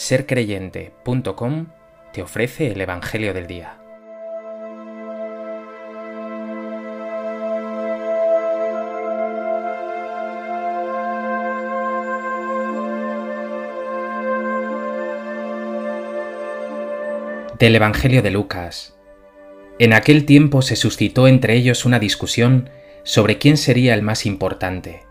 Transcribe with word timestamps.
sercreyente.com 0.00 1.66
te 2.14 2.22
ofrece 2.22 2.68
el 2.68 2.80
Evangelio 2.80 3.34
del 3.34 3.46
Día. 3.46 3.76
Del 17.58 17.76
Evangelio 17.76 18.22
de 18.22 18.30
Lucas. 18.30 18.96
En 19.78 19.92
aquel 19.92 20.24
tiempo 20.24 20.62
se 20.62 20.76
suscitó 20.76 21.28
entre 21.28 21.56
ellos 21.56 21.84
una 21.84 21.98
discusión 21.98 22.70
sobre 23.02 23.36
quién 23.36 23.58
sería 23.58 23.92
el 23.92 24.00
más 24.00 24.24
importante. 24.24 25.02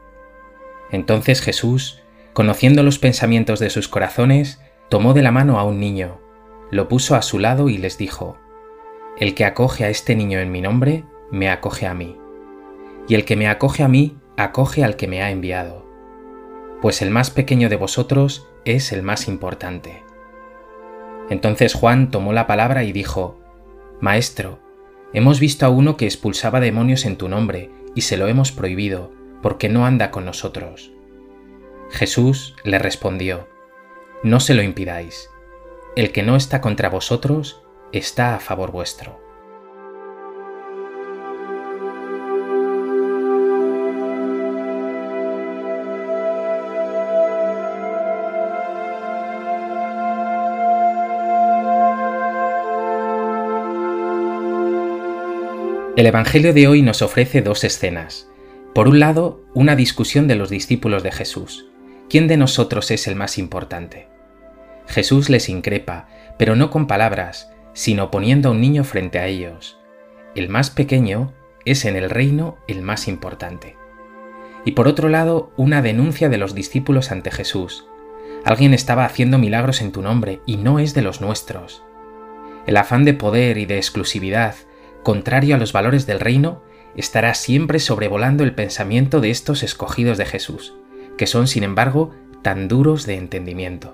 Entonces 0.92 1.42
Jesús, 1.42 2.02
conociendo 2.34 2.82
los 2.82 2.98
pensamientos 2.98 3.60
de 3.60 3.70
sus 3.70 3.88
corazones, 3.88 4.60
tomó 4.90 5.14
de 5.14 5.22
la 5.22 5.32
mano 5.32 5.60
a 5.60 5.64
un 5.64 5.80
niño, 5.80 6.20
lo 6.72 6.88
puso 6.88 7.16
a 7.16 7.22
su 7.22 7.40
lado 7.40 7.70
y 7.70 7.78
les 7.78 7.98
dijo, 7.98 8.38
El 9.18 9.36
que 9.36 9.46
acoge 9.46 9.86
a 9.86 9.90
este 9.90 10.16
niño 10.16 10.40
en 10.40 10.52
mi 10.52 10.62
nombre, 10.62 11.06
me 11.32 11.50
acoge 11.50 11.88
a 11.88 11.94
mí. 11.94 12.18
Y 13.08 13.16
el 13.16 13.26
que 13.26 13.36
me 13.36 13.48
acoge 13.48 13.84
a 13.84 13.88
mí, 13.88 14.18
acoge 14.38 14.84
al 14.84 14.96
que 14.96 15.08
me 15.08 15.22
ha 15.22 15.32
enviado. 15.32 15.86
Pues 16.82 17.02
el 17.02 17.12
más 17.12 17.30
pequeño 17.30 17.70
de 17.70 17.76
vosotros 17.76 18.48
es 18.66 18.92
el 18.92 19.04
más 19.04 19.28
importante. 19.28 20.04
Entonces 21.30 21.74
Juan 21.74 22.10
tomó 22.10 22.34
la 22.34 22.48
palabra 22.48 22.84
y 22.84 22.92
dijo, 22.92 23.40
Maestro, 24.00 24.60
hemos 25.14 25.40
visto 25.40 25.66
a 25.66 25.70
uno 25.70 25.98
que 25.98 26.06
expulsaba 26.06 26.60
demonios 26.60 27.06
en 27.06 27.18
tu 27.18 27.30
nombre, 27.30 27.70
y 27.96 28.02
se 28.02 28.18
lo 28.18 28.28
hemos 28.28 28.52
prohibido, 28.52 29.12
porque 29.42 29.70
no 29.70 29.86
anda 29.86 30.12
con 30.12 30.26
nosotros. 30.26 30.92
Jesús 31.90 32.56
le 32.64 32.80
respondió, 32.80 33.48
no 34.23 34.39
se 34.42 34.53
lo 34.53 34.64
impidáis. 34.64 35.30
El 35.95 36.12
que 36.12 36.23
no 36.23 36.36
está 36.36 36.59
contra 36.59 36.89
vosotros 36.89 37.64
está 37.94 38.36
a 38.36 38.39
favor 38.39 38.72
vuestro. 38.72 39.20
El 55.95 56.06
Evangelio 56.06 56.53
de 56.53 56.67
hoy 56.67 56.81
nos 56.81 57.02
ofrece 57.02 57.42
dos 57.42 57.64
escenas. 57.64 58.30
Por 58.73 58.88
un 58.88 59.00
lado, 59.00 59.44
una 59.53 59.75
discusión 59.75 60.28
de 60.28 60.36
los 60.36 60.50
discípulos 60.50 61.03
de 61.03 61.12
Jesús, 61.12 61.69
¿quién 62.10 62.28
de 62.28 62.38
nosotros 62.38 62.90
es 62.92 63.08
el 63.08 63.16
más 63.16 63.38
importante? 63.38 64.08
Jesús 64.88 65.30
les 65.30 65.48
increpa, 65.48 66.08
pero 66.38 66.56
no 66.56 66.72
con 66.72 66.88
palabras, 66.88 67.52
sino 67.74 68.10
poniendo 68.10 68.50
a 68.50 68.52
un 68.52 68.62
niño 68.62 68.84
frente 68.84 69.20
a 69.20 69.28
ellos. 69.28 69.78
El 70.36 70.50
más 70.50 70.72
pequeño 70.72 71.34
es 71.66 71.86
en 71.86 71.96
el 71.96 72.10
reino 72.10 72.58
el 72.68 72.82
más 72.82 73.08
importante. 73.08 73.76
Y 74.66 74.72
por 74.72 74.88
otro 74.88 75.08
lado, 75.08 75.52
una 75.56 75.82
denuncia 75.82 76.30
de 76.30 76.38
los 76.38 76.56
discípulos 76.56 77.12
ante 77.12 77.32
Jesús. 77.32 77.86
Alguien 78.44 78.74
estaba 78.74 79.06
haciendo 79.06 79.38
milagros 79.38 79.82
en 79.82 79.92
tu 79.92 80.02
nombre 80.02 80.42
y 80.46 80.58
no 80.58 80.80
es 80.80 80.94
de 80.94 81.04
los 81.04 81.22
nuestros. 81.22 81.84
El 82.66 82.78
afán 82.78 83.06
de 83.06 83.14
poder 83.14 83.58
y 83.58 83.66
de 83.66 83.78
exclusividad, 83.78 84.56
contrario 85.04 85.56
a 85.56 85.60
los 85.60 85.74
valores 85.74 86.08
del 86.08 86.20
reino, 86.20 86.64
estará 86.96 87.36
siempre 87.36 87.80
sobrevolando 87.80 88.44
el 88.44 88.56
pensamiento 88.56 89.22
de 89.22 89.30
estos 89.30 89.62
escogidos 89.62 90.18
de 90.18 90.26
Jesús 90.26 90.74
que 91.20 91.28
son 91.28 91.50
sin 91.50 91.64
embargo 91.64 92.12
tan 92.44 92.70
duros 92.70 93.06
de 93.06 93.17
entendimiento. 93.17 93.94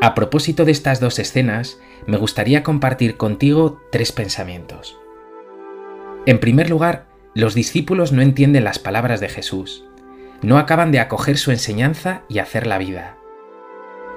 A 0.00 0.14
propósito 0.14 0.64
de 0.64 0.70
estas 0.70 1.00
dos 1.00 1.18
escenas, 1.18 1.80
me 2.06 2.16
gustaría 2.16 2.62
compartir 2.62 3.16
contigo 3.16 3.80
tres 3.90 4.12
pensamientos. 4.12 4.96
En 6.24 6.38
primer 6.38 6.70
lugar, 6.70 7.06
los 7.34 7.54
discípulos 7.54 8.12
no 8.12 8.22
entienden 8.22 8.62
las 8.62 8.78
palabras 8.78 9.18
de 9.18 9.28
Jesús, 9.28 9.84
no 10.42 10.58
acaban 10.58 10.92
de 10.92 11.00
acoger 11.00 11.38
su 11.38 11.50
enseñanza 11.50 12.22
y 12.28 12.38
hacer 12.38 12.68
la 12.68 12.78
vida. 12.78 13.16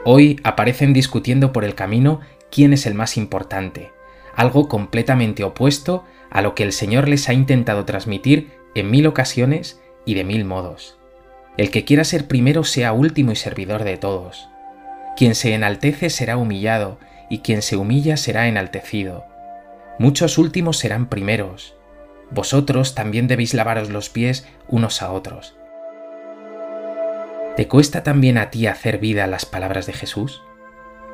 Hoy 0.04 0.40
aparecen 0.44 0.94
discutiendo 0.94 1.52
por 1.52 1.66
el 1.66 1.74
camino 1.74 2.20
quién 2.52 2.72
es 2.72 2.86
el 2.86 2.94
más 2.94 3.18
importante, 3.18 3.95
algo 4.36 4.68
completamente 4.68 5.44
opuesto 5.44 6.04
a 6.30 6.42
lo 6.42 6.56
que 6.56 6.64
el 6.64 6.74
Señor 6.74 7.08
les 7.08 7.30
ha 7.30 7.34
intentado 7.34 7.86
transmitir 7.86 8.52
en 8.76 8.92
mil 8.92 9.08
ocasiones 9.08 9.82
y 10.06 10.14
de 10.16 10.24
mil 10.24 10.46
modos. 10.46 10.98
El 11.58 11.72
que 11.72 11.86
quiera 11.86 12.04
ser 12.04 12.28
primero 12.28 12.64
sea 12.64 12.92
último 12.94 13.32
y 13.32 13.36
servidor 13.36 13.84
de 13.84 13.98
todos. 13.98 14.50
Quien 15.16 15.36
se 15.36 15.54
enaltece 15.54 16.10
será 16.10 16.36
humillado, 16.36 17.00
y 17.30 17.40
quien 17.40 17.62
se 17.62 17.78
humilla 17.78 18.18
será 18.18 18.48
enaltecido. 18.48 19.26
Muchos 19.98 20.38
últimos 20.38 20.78
serán 20.78 21.08
primeros. 21.08 21.76
Vosotros 22.32 22.96
también 22.96 23.28
debéis 23.28 23.54
lavaros 23.54 23.90
los 23.90 24.10
pies 24.10 24.48
unos 24.68 25.02
a 25.02 25.12
otros. 25.12 25.56
¿Te 27.56 27.68
cuesta 27.70 28.04
también 28.04 28.38
a 28.38 28.50
ti 28.50 28.68
hacer 28.68 28.98
vida 28.98 29.26
las 29.28 29.46
palabras 29.46 29.86
de 29.86 29.94
Jesús? 29.94 30.42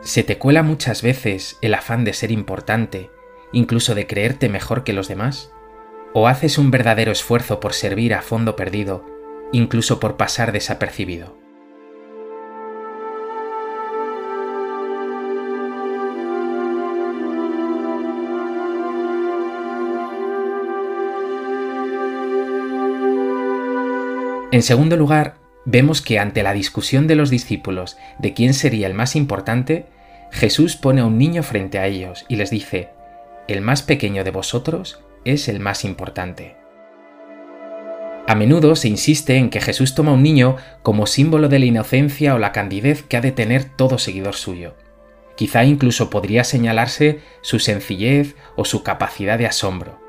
Se 0.01 0.23
te 0.23 0.39
cuela 0.39 0.63
muchas 0.63 1.03
veces 1.03 1.59
el 1.61 1.75
afán 1.75 2.03
de 2.05 2.13
ser 2.13 2.31
importante, 2.31 3.11
incluso 3.51 3.93
de 3.93 4.07
creerte 4.07 4.49
mejor 4.49 4.83
que 4.83 4.93
los 4.93 5.07
demás. 5.07 5.51
¿O 6.13 6.27
haces 6.27 6.57
un 6.57 6.71
verdadero 6.71 7.11
esfuerzo 7.11 7.59
por 7.59 7.73
servir 7.73 8.15
a 8.15 8.23
fondo 8.23 8.55
perdido, 8.55 9.05
incluso 9.51 9.99
por 9.99 10.17
pasar 10.17 10.51
desapercibido? 10.51 11.37
En 24.51 24.63
segundo 24.63 24.97
lugar, 24.97 25.40
vemos 25.65 26.01
que 26.01 26.19
ante 26.19 26.43
la 26.43 26.53
discusión 26.53 27.07
de 27.07 27.15
los 27.15 27.29
discípulos 27.29 27.97
de 28.19 28.33
quién 28.33 28.53
sería 28.53 28.87
el 28.87 28.93
más 28.93 29.15
importante, 29.15 29.85
Jesús 30.31 30.75
pone 30.75 31.01
a 31.01 31.05
un 31.05 31.17
niño 31.17 31.43
frente 31.43 31.77
a 31.79 31.87
ellos 31.87 32.25
y 32.27 32.37
les 32.37 32.49
dice, 32.49 32.89
el 33.47 33.61
más 33.61 33.81
pequeño 33.81 34.23
de 34.23 34.31
vosotros 34.31 35.03
es 35.25 35.47
el 35.47 35.59
más 35.59 35.83
importante. 35.83 36.55
A 38.27 38.35
menudo 38.35 38.75
se 38.75 38.87
insiste 38.87 39.35
en 39.35 39.49
que 39.49 39.59
Jesús 39.59 39.93
toma 39.93 40.11
a 40.11 40.13
un 40.13 40.23
niño 40.23 40.55
como 40.83 41.05
símbolo 41.05 41.49
de 41.49 41.59
la 41.59 41.65
inocencia 41.65 42.33
o 42.33 42.37
la 42.37 42.51
candidez 42.51 43.03
que 43.03 43.17
ha 43.17 43.21
de 43.21 43.31
tener 43.31 43.65
todo 43.65 43.97
seguidor 43.97 44.35
suyo. 44.35 44.75
Quizá 45.35 45.65
incluso 45.65 46.09
podría 46.09 46.43
señalarse 46.43 47.19
su 47.41 47.59
sencillez 47.59 48.35
o 48.55 48.63
su 48.63 48.83
capacidad 48.83 49.37
de 49.37 49.47
asombro. 49.47 49.99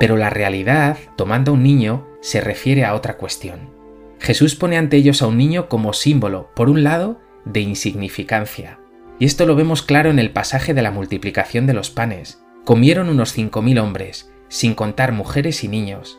Pero 0.00 0.16
la 0.16 0.30
realidad, 0.30 0.96
tomando 1.16 1.52
a 1.52 1.54
un 1.54 1.62
niño, 1.62 2.08
se 2.20 2.40
refiere 2.40 2.84
a 2.84 2.94
otra 2.94 3.16
cuestión. 3.16 3.77
Jesús 4.18 4.54
pone 4.54 4.76
ante 4.76 4.96
ellos 4.96 5.22
a 5.22 5.26
un 5.26 5.38
niño 5.38 5.68
como 5.68 5.92
símbolo, 5.92 6.50
por 6.54 6.68
un 6.68 6.82
lado, 6.82 7.20
de 7.44 7.60
insignificancia. 7.60 8.80
Y 9.18 9.24
esto 9.24 9.46
lo 9.46 9.56
vemos 9.56 9.82
claro 9.82 10.10
en 10.10 10.18
el 10.18 10.30
pasaje 10.30 10.74
de 10.74 10.82
la 10.82 10.90
multiplicación 10.90 11.66
de 11.66 11.74
los 11.74 11.90
panes. 11.90 12.42
Comieron 12.64 13.08
unos 13.08 13.32
cinco 13.32 13.62
mil 13.62 13.78
hombres, 13.78 14.32
sin 14.48 14.74
contar 14.74 15.12
mujeres 15.12 15.64
y 15.64 15.68
niños. 15.68 16.18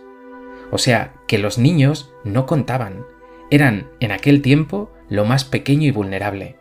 O 0.72 0.78
sea, 0.78 1.14
que 1.28 1.38
los 1.38 1.58
niños 1.58 2.12
no 2.24 2.46
contaban, 2.46 3.06
eran 3.52 3.90
en 4.00 4.12
aquel 4.12 4.42
tiempo 4.42 4.92
lo 5.10 5.26
más 5.26 5.44
pequeño 5.44 5.88
y 5.88 5.92
vulnerable. 5.92 6.58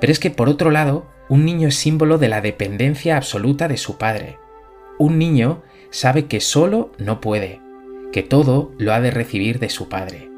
Pero 0.00 0.12
es 0.12 0.18
que 0.18 0.30
por 0.30 0.48
otro 0.48 0.70
lado, 0.70 1.06
un 1.28 1.44
niño 1.44 1.68
es 1.68 1.76
símbolo 1.76 2.18
de 2.18 2.28
la 2.28 2.40
dependencia 2.40 3.16
absoluta 3.16 3.68
de 3.68 3.76
su 3.76 3.98
padre. 3.98 4.38
Un 4.98 5.18
niño 5.18 5.62
sabe 5.90 6.26
que 6.26 6.40
solo 6.40 6.92
no 6.98 7.20
puede, 7.20 7.60
que 8.16 8.22
todo 8.22 8.72
lo 8.78 8.94
ha 8.94 9.02
de 9.02 9.10
recibir 9.10 9.58
de 9.58 9.68
su 9.68 9.90
Padre. 9.90 10.30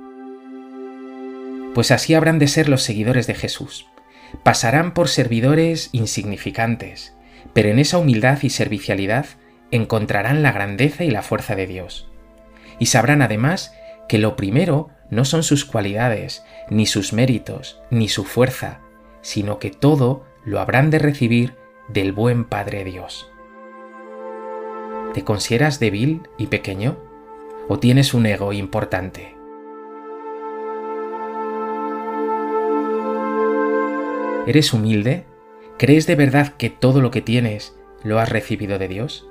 Pues 1.76 1.92
así 1.92 2.12
habrán 2.12 2.40
de 2.40 2.48
ser 2.48 2.68
los 2.68 2.82
seguidores 2.82 3.28
de 3.28 3.36
Jesús. 3.36 3.86
Pasarán 4.42 4.94
por 4.94 5.06
servidores 5.06 5.88
insignificantes, 5.92 7.14
pero 7.52 7.68
en 7.68 7.78
esa 7.78 7.98
humildad 7.98 8.40
y 8.42 8.50
servicialidad 8.50 9.26
encontrarán 9.70 10.42
la 10.42 10.50
grandeza 10.50 11.04
y 11.04 11.12
la 11.12 11.22
fuerza 11.22 11.54
de 11.54 11.68
Dios. 11.68 12.10
Y 12.80 12.86
sabrán 12.86 13.22
además 13.22 13.72
que 14.08 14.18
lo 14.18 14.34
primero 14.34 14.88
no 15.08 15.24
son 15.24 15.44
sus 15.44 15.64
cualidades, 15.64 16.42
ni 16.70 16.84
sus 16.84 17.12
méritos, 17.12 17.80
ni 17.92 18.08
su 18.08 18.24
fuerza, 18.24 18.80
sino 19.20 19.60
que 19.60 19.70
todo 19.70 20.26
lo 20.44 20.58
habrán 20.58 20.90
de 20.90 20.98
recibir 20.98 21.54
del 21.86 22.10
buen 22.10 22.44
Padre 22.44 22.82
Dios. 22.82 23.30
¿Te 25.14 25.22
consideras 25.22 25.78
débil 25.78 26.22
y 26.38 26.48
pequeño? 26.48 27.07
o 27.68 27.78
tienes 27.78 28.14
un 28.14 28.26
ego 28.26 28.52
importante. 28.52 29.36
¿Eres 34.46 34.72
humilde? 34.72 35.26
¿Crees 35.76 36.06
de 36.06 36.16
verdad 36.16 36.54
que 36.56 36.70
todo 36.70 37.02
lo 37.02 37.10
que 37.10 37.20
tienes 37.20 37.78
lo 38.02 38.18
has 38.18 38.30
recibido 38.30 38.78
de 38.78 38.88
Dios? 38.88 39.28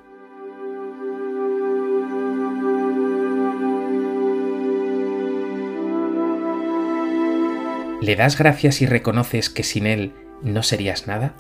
¿Le 7.99 8.15
das 8.15 8.37
gracias 8.37 8.81
y 8.81 8.85
reconoces 8.85 9.49
que 9.49 9.63
sin 9.63 9.87
Él 9.87 10.13
no 10.43 10.61
serías 10.61 11.07
nada? 11.07 11.35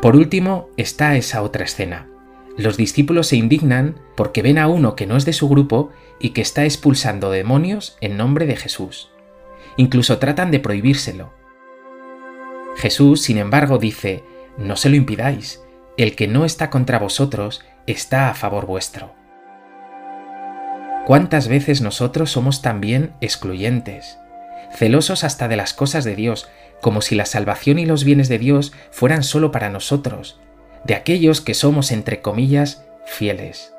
Por 0.00 0.14
último 0.14 0.68
está 0.76 1.16
esa 1.16 1.42
otra 1.42 1.64
escena. 1.64 2.08
Los 2.56 2.76
discípulos 2.76 3.26
se 3.26 3.36
indignan 3.36 4.00
porque 4.16 4.42
ven 4.42 4.58
a 4.58 4.68
uno 4.68 4.94
que 4.94 5.06
no 5.06 5.16
es 5.16 5.24
de 5.24 5.32
su 5.32 5.48
grupo 5.48 5.90
y 6.20 6.30
que 6.30 6.40
está 6.40 6.64
expulsando 6.64 7.30
demonios 7.30 7.96
en 8.00 8.16
nombre 8.16 8.46
de 8.46 8.54
Jesús. 8.54 9.10
Incluso 9.76 10.18
tratan 10.18 10.52
de 10.52 10.60
prohibírselo. 10.60 11.32
Jesús, 12.76 13.22
sin 13.22 13.38
embargo, 13.38 13.78
dice, 13.78 14.22
no 14.56 14.76
se 14.76 14.88
lo 14.88 14.94
impidáis, 14.94 15.62
el 15.96 16.14
que 16.14 16.28
no 16.28 16.44
está 16.44 16.70
contra 16.70 17.00
vosotros 17.00 17.64
está 17.88 18.30
a 18.30 18.34
favor 18.34 18.66
vuestro. 18.66 19.14
¿Cuántas 21.06 21.48
veces 21.48 21.80
nosotros 21.80 22.30
somos 22.30 22.62
también 22.62 23.14
excluyentes, 23.20 24.18
celosos 24.72 25.24
hasta 25.24 25.48
de 25.48 25.56
las 25.56 25.74
cosas 25.74 26.04
de 26.04 26.14
Dios, 26.14 26.48
como 26.80 27.00
si 27.00 27.14
la 27.14 27.26
salvación 27.26 27.78
y 27.78 27.86
los 27.86 28.04
bienes 28.04 28.28
de 28.28 28.38
Dios 28.38 28.72
fueran 28.90 29.22
solo 29.22 29.50
para 29.50 29.70
nosotros, 29.70 30.40
de 30.84 30.94
aquellos 30.94 31.40
que 31.40 31.54
somos, 31.54 31.90
entre 31.92 32.20
comillas, 32.20 32.84
fieles? 33.06 33.74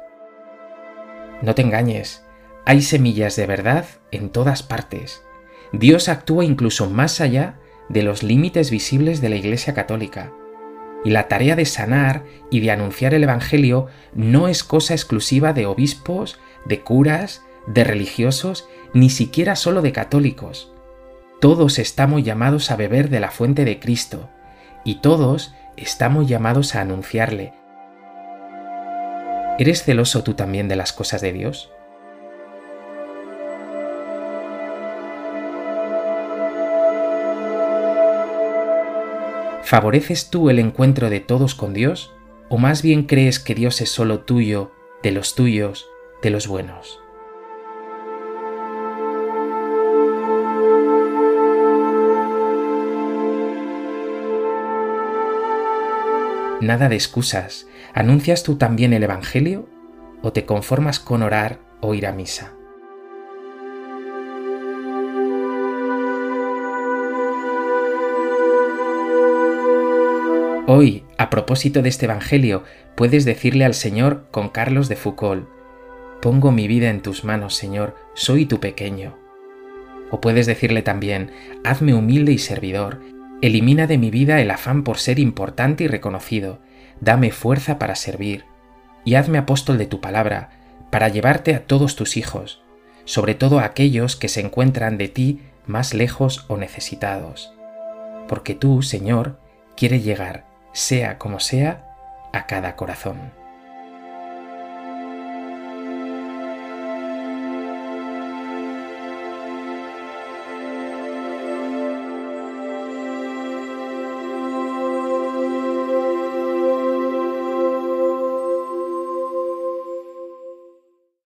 No 1.41 1.55
te 1.55 1.61
engañes, 1.61 2.25
hay 2.65 2.81
semillas 2.81 3.35
de 3.35 3.45
verdad 3.47 3.85
en 4.11 4.29
todas 4.29 4.63
partes. 4.63 5.23
Dios 5.71 6.09
actúa 6.09 6.43
incluso 6.43 6.89
más 6.89 7.21
allá 7.21 7.59
de 7.87 8.03
los 8.03 8.23
límites 8.23 8.69
visibles 8.69 9.21
de 9.21 9.29
la 9.29 9.37
Iglesia 9.37 9.73
Católica. 9.73 10.31
Y 11.05 11.11
la 11.11 11.27
tarea 11.27 11.55
de 11.55 11.65
sanar 11.65 12.25
y 12.51 12.59
de 12.59 12.71
anunciar 12.71 13.13
el 13.13 13.23
Evangelio 13.23 13.87
no 14.13 14.47
es 14.47 14.63
cosa 14.63 14.93
exclusiva 14.93 15.53
de 15.53 15.65
obispos, 15.65 16.39
de 16.65 16.81
curas, 16.81 17.43
de 17.67 17.83
religiosos, 17.83 18.67
ni 18.93 19.09
siquiera 19.09 19.55
solo 19.55 19.81
de 19.81 19.91
católicos. 19.91 20.73
Todos 21.39 21.79
estamos 21.79 22.23
llamados 22.23 22.69
a 22.69 22.75
beber 22.75 23.09
de 23.09 23.21
la 23.21 23.31
fuente 23.31 23.63
de 23.63 23.79
Cristo, 23.79 24.29
y 24.83 24.95
todos 24.95 25.55
estamos 25.77 26.27
llamados 26.27 26.75
a 26.75 26.81
anunciarle. 26.81 27.53
¿Eres 29.57 29.83
celoso 29.83 30.21
tú 30.21 30.33
también 30.33 30.67
de 30.67 30.75
las 30.75 30.91
cosas 30.91 31.21
de 31.21 31.31
Dios? 31.31 31.71
¿Favoreces 39.63 40.29
tú 40.29 40.49
el 40.49 40.59
encuentro 40.59 41.09
de 41.09 41.21
todos 41.21 41.55
con 41.55 41.73
Dios? 41.73 42.13
¿O 42.49 42.57
más 42.57 42.81
bien 42.81 43.03
crees 43.03 43.39
que 43.39 43.55
Dios 43.55 43.79
es 43.79 43.89
solo 43.89 44.21
tuyo, 44.21 44.73
de 45.03 45.11
los 45.11 45.35
tuyos, 45.35 45.87
de 46.21 46.31
los 46.31 46.47
buenos? 46.47 46.99
Nada 56.61 56.89
de 56.89 56.95
excusas. 56.95 57.67
¿Anuncias 57.93 58.43
tú 58.43 58.57
también 58.57 58.91
el 58.91 59.03
Evangelio? 59.03 59.69
¿O 60.21 60.33
te 60.33 60.45
conformas 60.45 60.99
con 60.99 61.23
orar 61.23 61.59
o 61.79 61.93
ir 61.93 62.05
a 62.05 62.11
misa? 62.11 62.51
Hoy, 70.67 71.05
a 71.17 71.29
propósito 71.29 71.81
de 71.81 71.87
este 71.87 72.05
Evangelio, 72.05 72.63
puedes 72.95 73.23
decirle 73.23 73.63
al 73.63 73.73
Señor 73.73 74.27
con 74.29 74.49
Carlos 74.49 74.89
de 74.89 74.97
Foucault, 74.97 75.47
Pongo 76.21 76.51
mi 76.51 76.67
vida 76.67 76.89
en 76.89 77.01
tus 77.01 77.23
manos, 77.23 77.55
Señor, 77.55 77.95
soy 78.13 78.45
tu 78.45 78.59
pequeño. 78.59 79.17
O 80.11 80.19
puedes 80.19 80.45
decirle 80.45 80.81
también, 80.81 81.31
Hazme 81.63 81.93
humilde 81.93 82.33
y 82.33 82.37
servidor, 82.37 82.99
elimina 83.41 83.87
de 83.87 83.97
mi 83.97 84.11
vida 84.11 84.41
el 84.41 84.51
afán 84.51 84.83
por 84.83 84.97
ser 84.97 85.19
importante 85.19 85.85
y 85.85 85.87
reconocido, 85.87 86.59
dame 86.99 87.31
fuerza 87.31 87.79
para 87.79 87.95
servir, 87.95 88.45
y 89.05 89.15
hazme 89.15 89.37
apóstol 89.37 89.77
de 89.77 89.85
tu 89.85 90.01
palabra, 90.01 90.49
para 90.89 91.07
llevarte 91.07 91.55
a 91.55 91.65
todos 91.65 91.95
tus 91.95 92.17
hijos, 92.17 92.61
sobre 93.05 93.35
todo 93.35 93.59
a 93.59 93.65
aquellos 93.65 94.15
que 94.15 94.27
se 94.27 94.41
encuentran 94.41 94.97
de 94.97 95.07
ti 95.07 95.41
más 95.65 95.93
lejos 95.93 96.45
o 96.47 96.57
necesitados. 96.57 97.53
Porque 98.27 98.55
tú, 98.55 98.81
Señor, 98.81 99.39
quieres 99.75 100.03
llegar 100.03 100.49
sea 100.73 101.17
como 101.17 101.39
sea, 101.39 101.85
a 102.31 102.45
cada 102.45 102.75
corazón. 102.75 103.38